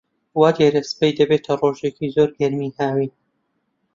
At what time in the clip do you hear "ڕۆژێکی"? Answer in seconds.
1.61-2.13